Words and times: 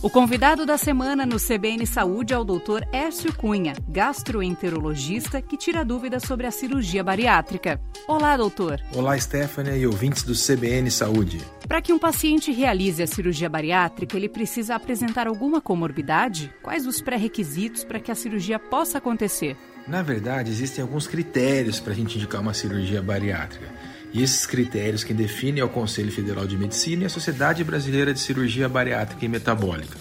O 0.00 0.08
convidado 0.08 0.64
da 0.64 0.78
semana 0.78 1.26
no 1.26 1.40
CBN 1.40 1.84
Saúde 1.84 2.32
é 2.32 2.38
o 2.38 2.44
Dr. 2.44 2.84
Écio 2.92 3.34
Cunha, 3.34 3.72
gastroenterologista 3.88 5.42
que 5.42 5.56
tira 5.56 5.84
dúvidas 5.84 6.22
sobre 6.22 6.46
a 6.46 6.52
cirurgia 6.52 7.02
bariátrica. 7.02 7.80
Olá, 8.06 8.36
doutor. 8.36 8.80
Olá, 8.94 9.18
Stephanie 9.18 9.80
e 9.80 9.86
ouvintes 9.88 10.22
do 10.22 10.34
CBN 10.34 10.88
Saúde. 10.88 11.40
Para 11.66 11.82
que 11.82 11.92
um 11.92 11.98
paciente 11.98 12.52
realize 12.52 13.02
a 13.02 13.08
cirurgia 13.08 13.48
bariátrica, 13.48 14.16
ele 14.16 14.28
precisa 14.28 14.76
apresentar 14.76 15.26
alguma 15.26 15.60
comorbidade? 15.60 16.54
Quais 16.62 16.86
os 16.86 17.00
pré-requisitos 17.00 17.82
para 17.82 17.98
que 17.98 18.12
a 18.12 18.14
cirurgia 18.14 18.60
possa 18.60 18.98
acontecer? 18.98 19.56
Na 19.88 20.00
verdade, 20.00 20.48
existem 20.52 20.80
alguns 20.80 21.08
critérios 21.08 21.80
para 21.80 21.92
a 21.92 21.96
gente 21.96 22.16
indicar 22.16 22.40
uma 22.40 22.54
cirurgia 22.54 23.02
bariátrica. 23.02 23.66
E 24.12 24.22
esses 24.22 24.46
critérios 24.46 25.04
quem 25.04 25.14
define 25.14 25.60
é 25.60 25.64
o 25.64 25.68
Conselho 25.68 26.10
Federal 26.10 26.46
de 26.46 26.56
Medicina 26.56 27.02
e 27.02 27.06
a 27.06 27.10
Sociedade 27.10 27.62
Brasileira 27.62 28.14
de 28.14 28.20
Cirurgia 28.20 28.68
Bariátrica 28.68 29.24
e 29.24 29.28
Metabólica. 29.28 29.96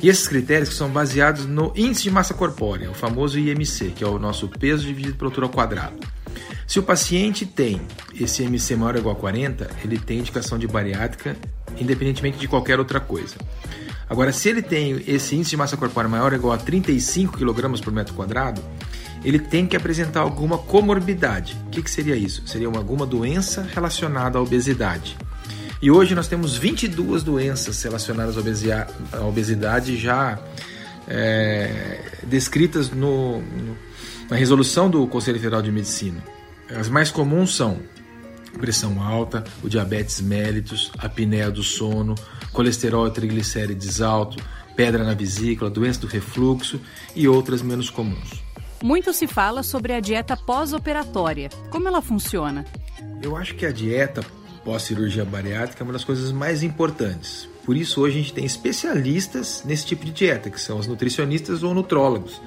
E 0.00 0.08
esses 0.08 0.28
critérios 0.28 0.76
são 0.76 0.88
baseados 0.88 1.44
no 1.46 1.72
índice 1.74 2.04
de 2.04 2.10
massa 2.10 2.32
corpórea, 2.32 2.90
o 2.90 2.94
famoso 2.94 3.38
IMC, 3.38 3.92
que 3.96 4.04
é 4.04 4.06
o 4.06 4.18
nosso 4.18 4.48
peso 4.48 4.86
dividido 4.86 5.16
pela 5.16 5.30
altura 5.30 5.46
ao 5.46 5.52
quadrado. 5.52 5.98
Se 6.66 6.78
o 6.78 6.82
paciente 6.82 7.46
tem 7.46 7.80
esse 8.14 8.42
IMC 8.42 8.76
maior 8.76 8.94
ou 8.94 9.00
igual 9.00 9.16
a 9.16 9.18
40, 9.18 9.70
ele 9.82 9.98
tem 9.98 10.18
indicação 10.18 10.58
de 10.58 10.68
bariátrica, 10.68 11.36
independentemente 11.78 12.38
de 12.38 12.46
qualquer 12.46 12.78
outra 12.78 13.00
coisa. 13.00 13.36
Agora, 14.08 14.32
se 14.32 14.48
ele 14.48 14.62
tem 14.62 15.02
esse 15.06 15.34
índice 15.34 15.50
de 15.50 15.56
massa 15.56 15.76
corpórea 15.76 16.08
maior 16.08 16.32
ou 16.32 16.38
igual 16.38 16.54
a 16.54 16.58
35 16.58 17.36
kg 17.36 17.80
por 17.82 17.92
metro 17.92 18.14
quadrado, 18.14 18.62
ele 19.24 19.38
tem 19.38 19.66
que 19.66 19.76
apresentar 19.76 20.20
alguma 20.20 20.58
comorbidade. 20.58 21.56
O 21.66 21.70
que, 21.70 21.82
que 21.82 21.90
seria 21.90 22.16
isso? 22.16 22.46
Seria 22.46 22.68
uma, 22.68 22.78
alguma 22.78 23.06
doença 23.06 23.66
relacionada 23.74 24.38
à 24.38 24.42
obesidade. 24.42 25.16
E 25.80 25.90
hoje 25.90 26.14
nós 26.14 26.26
temos 26.26 26.56
22 26.56 27.22
doenças 27.22 27.80
relacionadas 27.82 28.36
à 29.12 29.20
obesidade 29.24 29.96
já 29.96 30.38
é, 31.06 32.00
descritas 32.24 32.90
no, 32.90 33.40
no, 33.40 33.76
na 34.28 34.36
resolução 34.36 34.90
do 34.90 35.06
Conselho 35.06 35.38
Federal 35.38 35.62
de 35.62 35.70
Medicina. 35.70 36.22
As 36.68 36.88
mais 36.88 37.10
comuns 37.10 37.54
são 37.54 37.78
pressão 38.58 39.00
alta, 39.00 39.44
o 39.62 39.68
diabetes 39.68 40.20
mellitus, 40.20 40.90
a 40.98 41.06
apneia 41.06 41.50
do 41.50 41.62
sono, 41.62 42.14
colesterol 42.52 43.06
e 43.06 43.10
triglicérides 43.10 44.00
alto, 44.00 44.42
pedra 44.76 45.04
na 45.04 45.14
vesícula, 45.14 45.70
doença 45.70 46.00
do 46.00 46.06
refluxo 46.06 46.80
e 47.14 47.28
outras 47.28 47.62
menos 47.62 47.88
comuns. 47.88 48.47
Muito 48.82 49.12
se 49.12 49.26
fala 49.26 49.62
sobre 49.62 49.92
a 49.92 50.00
dieta 50.00 50.36
pós-operatória. 50.36 51.48
Como 51.70 51.88
ela 51.88 52.00
funciona? 52.00 52.64
Eu 53.20 53.36
acho 53.36 53.54
que 53.56 53.66
a 53.66 53.72
dieta 53.72 54.24
pós-cirurgia 54.64 55.24
bariátrica 55.24 55.82
é 55.82 55.84
uma 55.84 55.92
das 55.92 56.04
coisas 56.04 56.30
mais 56.30 56.62
importantes. 56.62 57.48
Por 57.64 57.76
isso, 57.76 58.00
hoje 58.00 58.18
a 58.18 58.22
gente 58.22 58.32
tem 58.32 58.44
especialistas 58.44 59.62
nesse 59.64 59.84
tipo 59.84 60.04
de 60.04 60.12
dieta, 60.12 60.48
que 60.48 60.60
são 60.60 60.78
os 60.78 60.86
nutricionistas 60.86 61.62
ou 61.62 61.74
nutrólogos. 61.74 62.40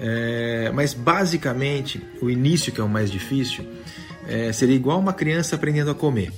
É, 0.00 0.70
mas, 0.74 0.94
basicamente, 0.94 2.04
o 2.20 2.28
início, 2.28 2.72
que 2.72 2.80
é 2.80 2.84
o 2.84 2.88
mais 2.88 3.10
difícil, 3.10 3.64
é, 4.26 4.52
seria 4.52 4.74
igual 4.74 4.98
uma 4.98 5.12
criança 5.12 5.54
aprendendo 5.54 5.90
a 5.90 5.94
comer. 5.94 6.32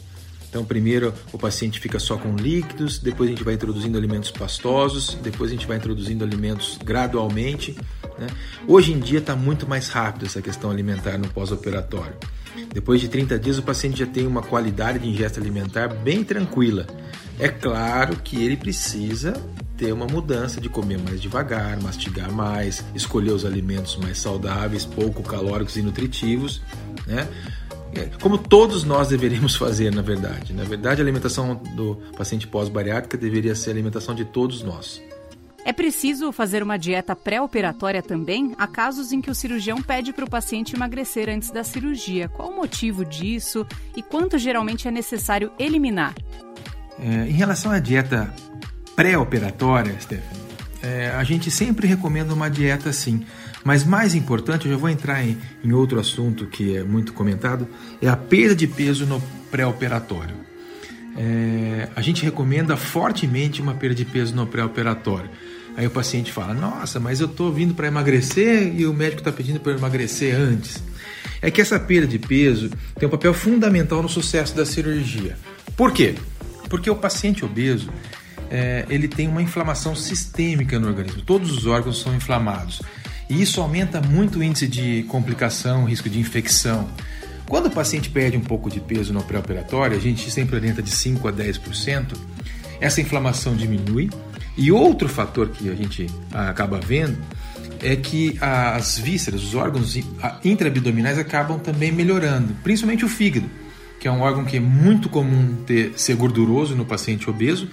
Então, 0.55 0.65
primeiro 0.65 1.13
o 1.33 1.39
paciente 1.39 1.81
fica 1.81 1.99
só 1.99 2.17
com 2.17 2.37
líquidos, 2.37 3.01
depois 3.01 3.29
a 3.29 3.33
gente 3.33 3.43
vai 3.43 3.55
introduzindo 3.55 3.99
alimentos 3.99 4.31
pastosos, 4.31 5.15
depois 5.21 5.51
a 5.51 5.55
gente 5.55 5.67
vai 5.67 5.79
introduzindo 5.79 6.23
alimentos 6.23 6.79
gradualmente. 6.85 7.77
Né? 8.19 8.27
Hoje 8.67 8.93
em 8.93 8.99
dia 8.99 9.19
está 9.19 9.35
muito 9.35 9.69
mais 9.69 9.89
rápido 9.89 10.27
essa 10.27 10.41
questão 10.41 10.71
alimentar 10.71 11.19
no 11.19 11.29
pós-operatório. 11.29 12.15
Depois 12.73 13.01
de 13.01 13.09
30 13.09 13.39
dias, 13.39 13.59
o 13.59 13.63
paciente 13.63 13.99
já 13.99 14.07
tem 14.07 14.27
uma 14.27 14.43
qualidade 14.43 15.01
de 15.01 15.09
ingesta 15.09 15.41
alimentar 15.41 15.89
bem 15.89 16.23
tranquila. 16.23 16.87
É 17.39 17.49
claro 17.49 18.17
que 18.17 18.43
ele 18.43 18.57
precisa 18.57 19.35
ter 19.77 19.93
uma 19.93 20.07
mudança 20.07 20.61
de 20.61 20.69
comer 20.69 20.99
mais 20.99 21.21
devagar, 21.21 21.81
mastigar 21.83 22.31
mais, 22.31 22.85
escolher 22.95 23.33
os 23.33 23.45
alimentos 23.45 23.97
mais 23.97 24.19
saudáveis, 24.19 24.85
pouco 24.85 25.23
calóricos 25.23 25.77
e 25.77 25.83
nutritivos, 25.83 26.63
né? 27.07 27.29
É, 27.97 28.11
como 28.21 28.37
todos 28.37 28.83
nós 28.83 29.09
deveríamos 29.09 29.55
fazer, 29.57 29.93
na 29.93 30.03
verdade. 30.03 30.53
Na 30.53 30.65
verdade, 30.65 31.01
a 31.01 31.05
alimentação 31.05 31.55
do 31.77 31.97
paciente 32.17 32.47
pós-bariátrica 32.47 33.17
deveria 33.17 33.55
ser 33.55 33.71
a 33.71 33.73
alimentação 33.73 34.15
de 34.15 34.25
todos 34.25 34.63
nós. 34.63 35.01
É 35.65 35.73
preciso 35.73 36.31
fazer 36.31 36.63
uma 36.63 36.77
dieta 36.77 37.17
pré-operatória 37.17 38.03
também? 38.03 38.55
Há 38.59 38.67
casos 38.67 39.13
em 39.13 39.21
que 39.23 39.31
o 39.31 39.35
cirurgião 39.35 39.81
pede 39.81 40.13
para 40.13 40.27
o 40.27 40.31
paciente 40.31 40.77
emagrecer 40.77 41.31
antes 41.31 41.51
da 41.51 41.65
cirurgia. 41.65 42.29
Qual 42.29 42.51
o 42.51 42.57
motivo 42.57 43.03
disso 43.03 43.67
e 43.97 44.03
quanto 44.03 44.37
geralmente 44.37 44.87
é 44.87 44.91
necessário 44.91 45.51
eliminar? 45.59 46.15
É, 46.99 47.29
em 47.29 47.33
relação 47.33 47.73
à 47.73 47.79
dieta 47.79 48.33
pré-operatória, 48.95 49.99
Stephanie, 49.99 50.43
é, 50.83 51.09
a 51.09 51.25
gente 51.25 51.51
sempre 51.51 51.87
recomenda 51.87 52.35
uma 52.35 52.51
dieta 52.51 52.91
assim. 52.91 53.25
Mas 53.65 53.85
mais 53.85 54.15
importante, 54.15 54.67
eu 54.67 54.73
já 54.73 54.79
vou 54.79 54.91
entrar 54.91 55.25
em, 55.25 55.39
em 55.65 55.73
outro 55.73 55.99
assunto 55.99 56.47
que 56.47 56.77
é 56.77 56.85
muito 56.85 57.15
comentado, 57.15 57.67
é 58.03 58.09
a 58.09 58.17
perda 58.17 58.55
de 58.55 58.67
peso 58.67 59.07
no 59.07 59.19
pré-operatório. 59.51 60.37
É, 61.17 61.89
a 61.97 62.03
gente 62.03 62.23
recomenda 62.23 62.77
fortemente 62.77 63.63
uma 63.63 63.73
perda 63.73 63.95
de 63.95 64.05
peso 64.05 64.37
no 64.37 64.47
pré-operatório. 64.47 65.31
Aí 65.77 65.87
o 65.87 65.91
paciente 65.91 66.33
fala: 66.33 66.55
Nossa, 66.55 67.01
mas 67.01 67.21
eu 67.21 67.27
estou 67.27 67.53
vindo 67.53 67.75
para 67.75 67.87
emagrecer 67.87 68.75
e 68.75 68.87
o 68.87 68.93
médico 68.95 69.21
está 69.21 69.33
pedindo 69.33 69.61
para 69.61 69.73
emagrecer 69.73 70.35
antes. 70.35 70.83
É 71.43 71.51
que 71.51 71.61
essa 71.61 71.79
perda 71.79 72.07
de 72.07 72.19
peso 72.19 72.71
tem 72.99 73.07
um 73.07 73.11
papel 73.11 73.35
fundamental 73.35 74.03
no 74.03 74.09
sucesso 74.09 74.55
da 74.57 74.65
cirurgia. 74.65 75.37
Por 75.77 75.93
quê? 75.93 76.15
Porque 76.69 76.89
o 76.89 76.97
paciente 76.97 77.45
obeso 77.45 77.91
é, 78.51 78.87
ele 78.89 79.09
tem 79.09 79.29
uma 79.29 79.43
inflamação 79.43 79.95
sistêmica 79.95 80.79
no 80.79 80.89
organismo. 80.89 81.23
Todos 81.23 81.51
os 81.51 81.67
órgãos 81.67 82.01
são 82.01 82.15
inflamados. 82.15 82.81
E 83.29 83.41
isso 83.41 83.61
aumenta 83.61 84.01
muito 84.01 84.39
o 84.39 84.43
índice 84.43 84.69
de 84.69 85.03
complicação, 85.05 85.85
risco 85.85 86.09
de 86.09 86.19
infecção. 86.19 86.89
Quando 87.49 87.67
o 87.67 87.71
paciente 87.71 88.09
perde 88.09 88.37
um 88.37 88.41
pouco 88.41 88.71
de 88.71 88.81
peso 88.81 89.13
no 89.13 89.23
pré-operatório, 89.23 89.97
a 89.97 90.01
gente 90.01 90.31
sempre 90.31 90.57
orienta 90.57 90.83
de 90.83 90.91
5 90.91 91.29
a 91.29 91.33
10%, 91.33 92.17
essa 92.81 93.01
inflamação 93.01 93.55
diminui. 93.55 94.11
E 94.57 94.71
outro 94.71 95.09
fator 95.09 95.49
que 95.49 95.69
a 95.69 95.75
gente 95.75 96.07
acaba 96.33 96.79
vendo 96.79 97.19
é 97.81 97.97
que 97.97 98.39
as 98.41 98.99
vísceras, 98.99 99.43
os 99.43 99.55
órgãos 99.55 99.97
intraabdominais 100.45 101.19
acabam 101.19 101.59
também 101.59 101.93
melhorando, 101.93 102.55
principalmente 102.63 103.05
o 103.05 103.09
fígado, 103.09 103.47
que 104.01 104.07
é 104.07 104.11
um 104.11 104.21
órgão 104.21 104.45
que 104.45 104.57
é 104.57 104.61
muito 104.61 105.09
comum 105.09 105.57
ter, 105.67 105.93
ser 105.97 106.17
gorduroso 106.17 106.75
no 106.75 106.85
paciente 106.85 107.29
obeso. 107.29 107.69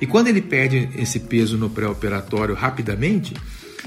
E 0.00 0.06
quando 0.06 0.28
ele 0.28 0.40
perde 0.40 0.88
esse 0.96 1.20
peso 1.20 1.56
no 1.56 1.70
pré-operatório 1.70 2.54
rapidamente, 2.54 3.34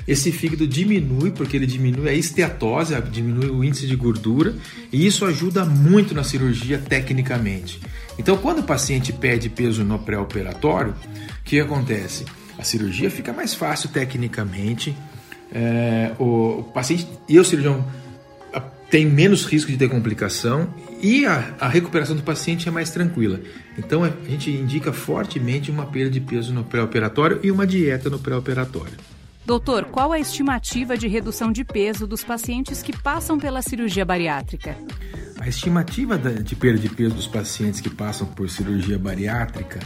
esse 0.08 0.32
fígado 0.32 0.68
diminui, 0.68 1.32
porque 1.32 1.58
ele 1.58 1.66
diminui 1.66 2.10
a 2.10 2.14
esteatose, 2.14 2.96
diminui 3.12 3.50
o 3.50 3.64
índice 3.64 3.88
de 3.88 3.96
gordura, 3.96 4.56
e 4.92 5.06
isso 5.06 5.26
ajuda 5.26 5.66
muito 5.66 6.14
na 6.14 6.24
cirurgia 6.24 6.78
tecnicamente. 6.78 7.80
Então, 8.18 8.38
quando 8.38 8.60
o 8.60 8.64
paciente 8.64 9.12
perde 9.12 9.50
peso 9.50 9.84
no 9.84 10.00
pré-operatório, 10.00 10.94
o 10.94 11.44
que 11.44 11.60
acontece? 11.60 12.26
A 12.58 12.64
cirurgia 12.64 13.12
fica 13.12 13.34
mais 13.34 13.54
fácil 13.54 13.90
tecnicamente, 13.90 14.96
é, 15.52 16.12
o, 16.18 16.60
o 16.60 16.64
paciente 16.64 17.08
e 17.28 17.40
o 17.40 17.46
cirurgião 17.46 17.86
tem 18.90 19.06
menos 19.06 19.46
risco 19.46 19.72
de 19.72 19.78
ter 19.78 19.90
complicação 19.90 20.70
e 21.02 21.26
a, 21.26 21.54
a, 21.60 21.68
recuperação 21.68 22.16
do 22.16 22.24
paciente 22.24 22.68
é 22.68 22.72
mais 22.72 22.90
tranquila. 22.92 23.40
Então 23.78 24.04
a 24.04 24.12
gente 24.30 24.52
indica 24.52 24.94
fortemente 24.94 25.72
uma 25.72 25.86
perda 25.86 26.12
de 26.12 26.22
peso 26.22 26.54
no 26.54 26.64
pré-operatório 26.64 27.40
e 27.44 27.52
uma 27.52 27.66
dieta 27.66 28.10
no 28.10 28.20
pré-operatório. 28.20 28.94
Doutor, 29.46 29.86
qual 29.86 30.12
a 30.12 30.20
estimativa 30.20 30.98
de 30.98 31.08
redução 31.08 31.52
de 31.52 31.64
peso 31.64 32.08
dos 32.08 32.24
pacientes 32.24 32.82
que 32.82 32.92
passam 32.92 33.38
pela 33.38 33.62
cirurgia 33.62 34.04
bariátrica? 34.04 34.76
A 35.40 35.48
estimativa 35.48 36.18
de 36.18 36.56
perda 36.56 36.80
de 36.80 36.90
peso 36.90 37.14
dos 37.14 37.28
pacientes 37.28 37.80
que 37.80 37.90
passam 37.90 38.26
por 38.26 38.50
cirurgia 38.50 38.98
bariátrica 38.98 39.80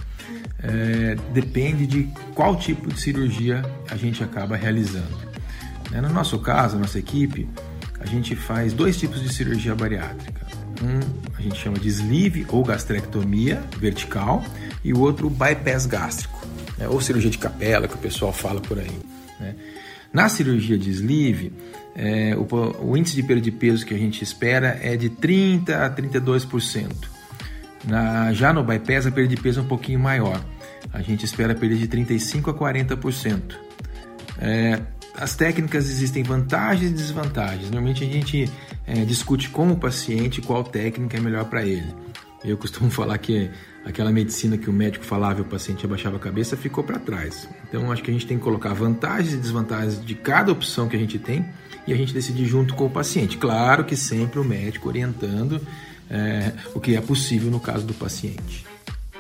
é, 0.60 1.16
depende 1.34 1.86
de 1.86 2.10
qual 2.34 2.56
tipo 2.56 2.88
de 2.88 3.02
cirurgia 3.02 3.62
a 3.90 3.98
gente 3.98 4.24
acaba 4.24 4.56
realizando. 4.56 5.18
Né, 5.92 6.00
no 6.00 6.10
nosso 6.10 6.40
caso, 6.40 6.80
nossa 6.80 6.98
equipe, 6.98 7.50
a 8.00 8.06
gente 8.06 8.38
faz 8.38 8.72
dois 8.72 8.98
tipos 8.98 9.22
de 9.22 9.34
cirurgia 9.34 9.76
bariátrica. 9.76 10.48
Um 10.82 11.30
a 11.38 11.42
gente 11.42 11.58
chama 11.58 11.78
de 11.78 11.90
sleeve 11.90 12.46
ou 12.48 12.64
gastrectomia 12.64 13.62
vertical 13.78 14.42
e 14.84 14.94
o 14.94 15.00
outro 15.00 15.30
bypass 15.30 15.86
gástrico, 15.86 16.40
né? 16.78 16.88
ou 16.88 17.02
cirurgia 17.02 17.30
de 17.30 17.38
capela 17.38 17.90
que 17.90 17.96
o 17.96 17.98
pessoal 17.98 18.32
fala 18.32 18.62
por 18.62 18.80
aí. 18.80 19.19
Né? 19.40 19.56
Na 20.12 20.28
cirurgia 20.28 20.78
de 20.78 20.90
sleeve, 20.90 21.54
é, 21.96 22.36
o, 22.36 22.48
o, 22.84 22.98
índice 22.98 23.16
de 23.16 23.24
perda 23.24 23.42
de 23.42 23.52
peso 23.52 23.86
que 23.86 23.94
a 23.94 23.98
gente 23.98 24.24
espera 24.24 24.80
é 24.82 24.96
de 24.96 25.10
30 25.10 25.86
a 25.86 25.90
32%. 25.90 26.88
Na, 27.88 28.34
já 28.34 28.52
no 28.52 28.64
bypass, 28.64 29.06
a 29.06 29.12
perda 29.12 29.36
de 29.36 29.42
peso 29.42 29.60
é 29.60 29.64
um 29.64 29.68
pouquinho 29.68 30.00
maior. 30.00 30.44
A 30.92 31.02
gente 31.02 31.26
espera 31.26 31.54
perda 31.54 31.76
de 31.76 31.88
35 31.88 32.50
a 32.50 32.54
40%. 32.54 33.42
É, 34.40 34.80
as 35.16 35.36
técnicas 35.36 35.90
existem 35.90 36.24
vantagens 36.24 36.92
e 36.92 36.94
desvantagens. 36.94 37.70
Normalmente 37.70 38.04
a 38.04 38.08
gente 38.08 38.50
é, 38.88 39.06
discute 39.06 39.50
com 39.50 39.70
o 39.70 39.76
paciente 39.76 40.42
qual 40.42 40.64
técnica 40.64 41.18
é 41.18 41.20
melhor 41.20 41.46
para 41.46 41.64
ele. 41.64 41.94
Eu 42.44 42.58
costumo 42.58 42.90
falar 42.92 43.18
que 43.18 43.50
aquela 43.86 44.12
medicina 44.12 44.58
que 44.58 44.70
o 44.70 44.74
médico 44.74 45.06
falava 45.06 45.40
e 45.40 45.42
o 45.42 45.46
paciente 45.46 45.86
abaixava 45.86 46.18
a 46.18 46.20
cabeça 46.20 46.58
ficou 46.58 46.84
para 46.84 47.00
trás. 47.00 47.50
Então 47.68 47.92
acho 47.92 48.04
que 48.04 48.12
a 48.12 48.14
gente 48.14 48.28
tem 48.28 48.38
que 48.38 48.44
colocar 48.44 48.74
vantagens 48.74 49.34
e 49.34 49.38
desvantagens 49.38 50.04
de 50.04 50.16
cada 50.16 50.52
opção 50.52 50.88
que 50.88 50.96
a 50.96 51.00
gente 51.00 51.18
tem 51.18 51.46
e 51.88 51.94
a 51.94 51.96
gente 51.96 52.14
decidir 52.14 52.46
junto 52.46 52.76
com 52.76 52.86
o 52.86 52.90
paciente. 52.90 53.38
Claro 53.38 53.84
que 53.84 53.96
sempre 53.96 54.40
o 54.40 54.44
médico 54.44 54.88
orientando 54.88 55.62
é, 56.10 56.54
o 56.74 56.80
que 56.80 56.96
é 56.96 57.02
possível 57.02 57.52
no 57.52 57.60
caso 57.60 57.86
do 57.86 57.94
paciente. 57.94 58.66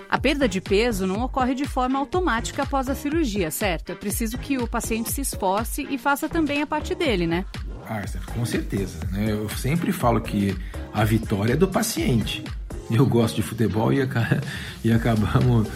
A 0.10 0.18
perda 0.18 0.50
de 0.50 0.60
peso 0.60 1.06
não 1.06 1.22
ocorre 1.24 1.54
de 1.54 1.66
forma 1.66 2.00
automática 2.00 2.64
após 2.64 2.90
a 2.90 2.96
cirurgia, 2.96 3.52
certo? 3.52 3.92
É 3.92 3.96
preciso 3.96 4.40
que 4.40 4.58
o 4.58 4.68
paciente 4.68 5.12
se 5.12 5.22
esforce 5.22 5.88
e 5.88 6.00
faça 6.00 6.28
também 6.28 6.64
a 6.64 6.68
parte 6.68 6.96
dele, 6.96 7.28
né? 7.28 7.46
Ah, 7.88 8.04
com 8.34 8.44
certeza. 8.44 9.00
Né? 9.12 9.32
Eu 9.32 9.48
sempre 9.50 9.92
falo 9.92 10.20
que 10.20 10.58
a 10.92 11.04
vitória 11.04 11.54
é 11.54 11.56
do 11.56 11.68
paciente. 11.68 12.44
Eu 12.96 13.06
gosto 13.06 13.36
de 13.36 13.42
futebol 13.42 13.94
e, 13.94 14.00
e 14.84 14.92
acabamos 14.92 15.68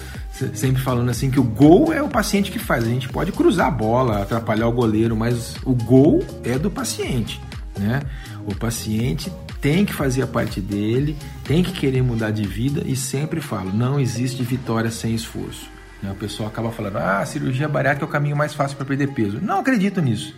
sempre 0.54 0.82
falando 0.82 1.10
assim 1.10 1.30
que 1.30 1.40
o 1.40 1.44
gol 1.44 1.94
é 1.94 2.02
o 2.02 2.10
paciente 2.10 2.52
que 2.52 2.60
faz. 2.60 2.84
A 2.84 2.88
gente 2.88 3.08
pode 3.10 3.32
cruzar 3.32 3.68
a 3.68 3.72
bola, 3.72 4.22
atrapalhar 4.22 4.68
o 4.68 4.72
goleiro, 4.72 5.16
mas 5.16 5.56
o 5.64 5.74
gol 5.74 6.24
é 6.44 6.58
do 6.58 6.72
paciente. 6.72 7.40
Né? 7.78 8.02
O 8.46 8.56
paciente 8.56 9.32
tem 9.62 9.86
que 9.86 9.94
fazer 9.94 10.24
a 10.24 10.28
parte 10.28 10.60
dele, 10.60 11.16
tem 11.44 11.64
que 11.64 11.72
querer 11.72 12.02
mudar 12.02 12.32
de 12.32 12.46
vida 12.46 12.84
e 12.86 12.96
sempre 12.96 13.40
falo, 13.40 13.72
não 13.72 14.00
existe 14.00 14.44
vitória 14.44 14.92
sem 14.92 15.16
esforço. 15.16 15.68
Né? 16.02 16.12
O 16.12 16.16
pessoal 16.16 16.50
acaba 16.50 16.72
falando, 16.72 16.98
ah, 16.98 17.20
a 17.20 17.26
cirurgia 17.26 17.70
bariátrica 17.70 18.06
é 18.06 18.10
o 18.10 18.12
caminho 18.12 18.36
mais 18.36 18.54
fácil 18.54 18.76
para 18.76 18.86
perder 18.86 19.14
peso. 19.14 19.40
Não 19.42 19.60
acredito 19.60 20.02
nisso. 20.02 20.36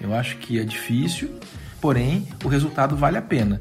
Eu 0.00 0.14
acho 0.14 0.36
que 0.36 0.60
é 0.60 0.64
difícil, 0.64 1.28
porém 1.80 2.28
o 2.44 2.48
resultado 2.48 2.96
vale 2.96 3.18
a 3.18 3.22
pena. 3.22 3.60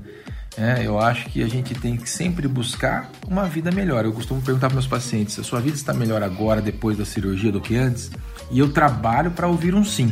É, 0.58 0.84
eu 0.84 1.00
acho 1.00 1.30
que 1.30 1.44
a 1.44 1.48
gente 1.48 1.76
tem 1.76 1.96
que 1.96 2.10
sempre 2.10 2.48
buscar 2.48 3.12
uma 3.28 3.46
vida 3.46 3.70
melhor. 3.72 4.06
Eu 4.06 4.12
costumo 4.12 4.42
perguntar 4.42 4.68
para 4.68 4.74
meus 4.74 4.88
pacientes: 4.88 5.38
a 5.38 5.44
sua 5.44 5.62
vida 5.62 5.76
está 5.76 5.94
melhor 5.94 6.24
agora, 6.24 6.60
depois 6.60 6.98
da 6.98 7.06
cirurgia, 7.06 7.52
do 7.52 7.62
que 7.62 7.76
antes? 7.76 8.10
E 8.50 8.58
eu 8.58 8.74
trabalho 8.74 9.30
para 9.32 9.48
ouvir 9.48 9.76
um 9.76 9.86
sim. 9.86 10.12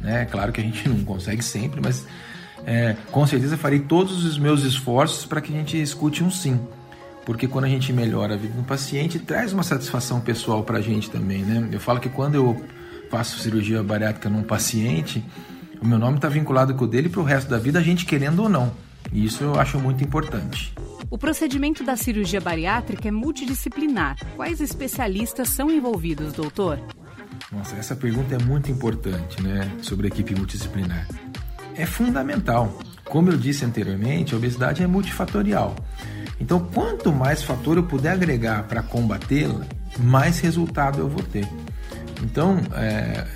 Né? 0.00 0.24
Claro 0.24 0.52
que 0.52 0.60
a 0.60 0.64
gente 0.64 0.88
não 0.88 1.04
consegue 1.04 1.42
sempre, 1.42 1.82
mas 1.82 2.06
é, 2.64 2.96
com 3.10 3.26
certeza 3.26 3.58
farei 3.58 3.80
todos 3.80 4.24
os 4.24 4.38
meus 4.38 4.62
esforços 4.62 5.26
para 5.26 5.40
que 5.42 5.52
a 5.52 5.56
gente 5.56 5.80
escute 5.80 6.24
um 6.24 6.30
sim. 6.30 6.58
Porque 7.26 7.46
quando 7.46 7.66
a 7.66 7.68
gente 7.68 7.92
melhora 7.92 8.34
a 8.34 8.36
vida 8.36 8.54
do 8.54 8.62
paciente, 8.62 9.18
traz 9.18 9.52
uma 9.52 9.62
satisfação 9.62 10.20
pessoal 10.20 10.62
para 10.62 10.78
a 10.78 10.82
gente 10.82 11.10
também, 11.10 11.42
né? 11.42 11.68
Eu 11.72 11.80
falo 11.80 12.00
que 12.00 12.08
quando 12.08 12.34
eu 12.34 12.64
faço 13.10 13.38
cirurgia 13.38 13.82
bariátrica 13.82 14.30
num 14.30 14.42
paciente, 14.42 15.22
o 15.80 15.86
meu 15.86 15.98
nome 15.98 16.16
está 16.16 16.28
vinculado 16.28 16.74
com 16.74 16.84
o 16.84 16.88
dele 16.88 17.08
para 17.08 17.20
o 17.20 17.24
resto 17.24 17.48
da 17.50 17.58
vida, 17.58 17.78
a 17.78 17.82
gente 17.82 18.06
querendo 18.06 18.42
ou 18.42 18.48
não. 18.48 18.72
E 19.14 19.24
isso 19.24 19.42
eu 19.44 19.58
acho 19.58 19.78
muito 19.78 20.04
importante. 20.04 20.74
O 21.08 21.16
procedimento 21.16 21.82
da 21.82 21.96
cirurgia 21.96 22.40
bariátrica 22.40 23.08
é 23.08 23.10
multidisciplinar. 23.10 24.18
Quais 24.36 24.60
especialistas 24.60 25.48
são 25.48 25.70
envolvidos, 25.70 26.34
doutor? 26.34 26.78
Nossa, 27.50 27.76
essa 27.76 27.96
pergunta 27.96 28.34
é 28.34 28.38
muito 28.38 28.70
importante, 28.70 29.40
né? 29.42 29.70
Sobre 29.80 30.08
a 30.08 30.08
equipe 30.08 30.34
multidisciplinar 30.34 31.06
é 31.76 31.86
fundamental. 31.86 32.78
Como 33.04 33.30
eu 33.30 33.36
disse 33.36 33.64
anteriormente, 33.64 34.34
a 34.34 34.36
obesidade 34.36 34.82
é 34.82 34.86
multifatorial. 34.86 35.74
Então, 36.40 36.60
quanto 36.72 37.12
mais 37.12 37.42
fator 37.42 37.76
eu 37.76 37.84
puder 37.84 38.12
agregar 38.12 38.64
para 38.64 38.82
combatê-la, 38.82 39.64
mais 39.98 40.40
resultado 40.40 40.98
eu 40.98 41.08
vou 41.08 41.22
ter. 41.22 41.46
Então, 42.22 42.58
é, 42.74 43.26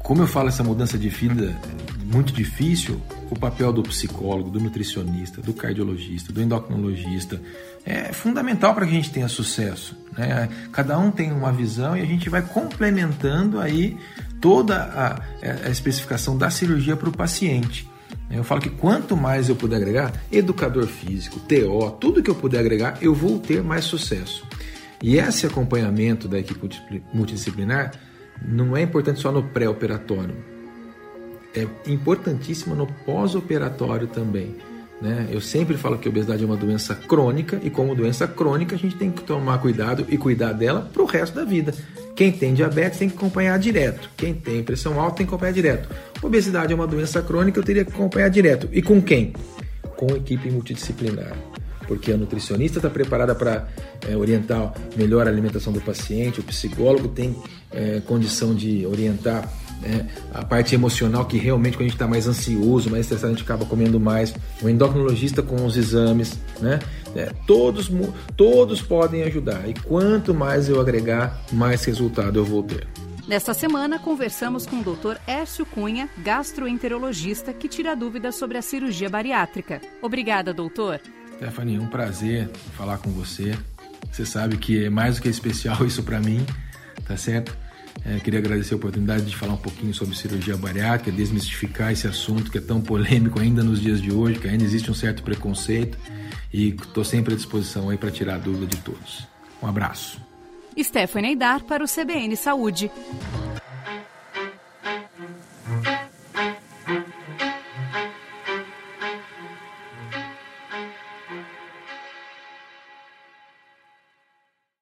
como 0.00 0.22
eu 0.22 0.26
falo, 0.26 0.48
essa 0.48 0.64
mudança 0.64 0.98
de 0.98 1.08
vida 1.08 1.56
muito 2.04 2.32
difícil, 2.32 3.00
o 3.32 3.38
papel 3.38 3.72
do 3.72 3.82
psicólogo, 3.82 4.50
do 4.50 4.60
nutricionista, 4.60 5.40
do 5.40 5.54
cardiologista, 5.54 6.30
do 6.30 6.42
endocrinologista 6.42 7.40
é 7.82 8.12
fundamental 8.12 8.74
para 8.74 8.84
que 8.84 8.92
a 8.92 8.94
gente 8.94 9.10
tenha 9.10 9.26
sucesso. 9.26 9.96
Né? 10.16 10.50
Cada 10.70 10.98
um 10.98 11.10
tem 11.10 11.32
uma 11.32 11.50
visão 11.50 11.96
e 11.96 12.02
a 12.02 12.04
gente 12.04 12.28
vai 12.28 12.42
complementando 12.42 13.58
aí 13.58 13.96
toda 14.38 14.76
a, 14.76 15.22
a 15.66 15.70
especificação 15.70 16.36
da 16.36 16.50
cirurgia 16.50 16.94
para 16.94 17.08
o 17.08 17.12
paciente. 17.12 17.88
Eu 18.30 18.44
falo 18.44 18.60
que 18.60 18.68
quanto 18.68 19.16
mais 19.16 19.48
eu 19.48 19.56
puder 19.56 19.76
agregar, 19.76 20.12
educador 20.30 20.86
físico, 20.86 21.40
TO, 21.40 21.90
tudo 21.92 22.22
que 22.22 22.30
eu 22.30 22.34
puder 22.34 22.60
agregar, 22.60 22.98
eu 23.00 23.14
vou 23.14 23.38
ter 23.38 23.62
mais 23.62 23.86
sucesso. 23.86 24.46
E 25.02 25.16
esse 25.16 25.46
acompanhamento 25.46 26.28
da 26.28 26.38
equipe 26.38 27.02
multidisciplinar 27.14 27.92
não 28.46 28.76
é 28.76 28.82
importante 28.82 29.20
só 29.20 29.32
no 29.32 29.42
pré-operatório, 29.42 30.51
é 31.54 31.66
importantíssimo 31.86 32.74
no 32.74 32.86
pós-operatório 32.86 34.06
também. 34.06 34.56
Né? 35.00 35.28
Eu 35.32 35.40
sempre 35.40 35.76
falo 35.76 35.98
que 35.98 36.06
a 36.06 36.10
obesidade 36.10 36.44
é 36.44 36.46
uma 36.46 36.56
doença 36.56 36.94
crônica 36.94 37.60
e, 37.62 37.68
como 37.68 37.94
doença 37.94 38.26
crônica, 38.28 38.76
a 38.76 38.78
gente 38.78 38.94
tem 38.94 39.10
que 39.10 39.22
tomar 39.22 39.58
cuidado 39.58 40.06
e 40.08 40.16
cuidar 40.16 40.52
dela 40.52 40.88
para 40.92 41.02
o 41.02 41.06
resto 41.06 41.34
da 41.34 41.44
vida. 41.44 41.74
Quem 42.14 42.30
tem 42.30 42.54
diabetes 42.54 43.00
tem 43.00 43.08
que 43.08 43.16
acompanhar 43.16 43.58
direto. 43.58 44.08
Quem 44.16 44.32
tem 44.32 44.62
pressão 44.62 45.00
alta 45.00 45.16
tem 45.16 45.26
que 45.26 45.30
acompanhar 45.30 45.52
direto. 45.52 45.88
Obesidade 46.22 46.72
é 46.72 46.76
uma 46.76 46.86
doença 46.86 47.20
crônica, 47.20 47.58
eu 47.58 47.64
teria 47.64 47.84
que 47.84 47.90
acompanhar 47.90 48.28
direto. 48.28 48.68
E 48.70 48.80
com 48.80 49.02
quem? 49.02 49.32
Com 49.96 50.14
equipe 50.14 50.48
multidisciplinar. 50.50 51.36
Porque 51.88 52.12
a 52.12 52.16
nutricionista 52.16 52.78
está 52.78 52.88
preparada 52.88 53.34
para 53.34 53.66
é, 54.08 54.16
orientar 54.16 54.72
melhor 54.96 55.26
a 55.26 55.30
alimentação 55.30 55.72
do 55.72 55.80
paciente, 55.80 56.38
o 56.38 56.44
psicólogo 56.44 57.08
tem 57.08 57.34
é, 57.72 58.00
condição 58.06 58.54
de 58.54 58.86
orientar 58.86 59.52
né? 59.82 60.08
A 60.32 60.44
parte 60.44 60.74
emocional, 60.74 61.24
que 61.26 61.36
realmente 61.36 61.76
quando 61.76 61.82
a 61.82 61.84
gente 61.84 61.94
está 61.94 62.06
mais 62.06 62.26
ansioso, 62.26 62.88
mais 62.88 63.02
estressado, 63.02 63.32
a 63.32 63.36
gente 63.36 63.44
acaba 63.44 63.66
comendo 63.66 63.98
mais. 63.98 64.32
O 64.62 64.68
endocrinologista 64.68 65.42
com 65.42 65.66
os 65.66 65.76
exames, 65.76 66.38
né? 66.60 66.78
É, 67.14 67.30
todos, 67.46 67.90
todos 68.36 68.80
podem 68.80 69.24
ajudar. 69.24 69.68
E 69.68 69.74
quanto 69.74 70.32
mais 70.32 70.68
eu 70.68 70.80
agregar, 70.80 71.42
mais 71.52 71.84
resultado 71.84 72.38
eu 72.38 72.44
vou 72.44 72.62
ter. 72.62 72.86
Nesta 73.26 73.54
semana, 73.54 73.98
conversamos 73.98 74.66
com 74.66 74.80
o 74.80 74.82
Dr. 74.82 75.16
Ércio 75.26 75.64
Cunha, 75.64 76.08
gastroenterologista, 76.18 77.52
que 77.52 77.68
tira 77.68 77.94
dúvidas 77.94 78.34
sobre 78.34 78.58
a 78.58 78.62
cirurgia 78.62 79.08
bariátrica. 79.08 79.80
Obrigada, 80.00 80.52
doutor. 80.52 81.00
Stephanie, 81.36 81.78
um 81.78 81.86
prazer 81.86 82.48
falar 82.76 82.98
com 82.98 83.10
você. 83.10 83.56
Você 84.10 84.26
sabe 84.26 84.56
que 84.56 84.84
é 84.84 84.90
mais 84.90 85.16
do 85.16 85.22
que 85.22 85.28
especial 85.28 85.82
isso 85.86 86.02
para 86.02 86.20
mim, 86.20 86.44
tá 87.06 87.16
certo? 87.16 87.56
É, 88.04 88.18
queria 88.18 88.40
agradecer 88.40 88.74
a 88.74 88.76
oportunidade 88.76 89.24
de 89.24 89.36
falar 89.36 89.54
um 89.54 89.58
pouquinho 89.58 89.94
sobre 89.94 90.16
cirurgia 90.16 90.56
bariátrica, 90.56 91.12
desmistificar 91.12 91.92
esse 91.92 92.06
assunto 92.06 92.50
que 92.50 92.58
é 92.58 92.60
tão 92.60 92.80
polêmico 92.80 93.40
ainda 93.40 93.62
nos 93.62 93.80
dias 93.80 94.00
de 94.00 94.12
hoje, 94.12 94.38
que 94.38 94.48
ainda 94.48 94.64
existe 94.64 94.90
um 94.90 94.94
certo 94.94 95.22
preconceito 95.22 95.96
e 96.52 96.70
estou 96.70 97.04
sempre 97.04 97.34
à 97.34 97.36
disposição 97.36 97.88
aí 97.88 97.96
para 97.96 98.10
tirar 98.10 98.34
a 98.34 98.38
dúvida 98.38 98.66
de 98.66 98.76
todos. 98.78 99.26
Um 99.62 99.66
abraço. 99.68 100.20
Stephanie 100.78 101.30
Aidar 101.30 101.62
para 101.64 101.84
o 101.84 101.86
CBN 101.86 102.34
Saúde. 102.36 102.90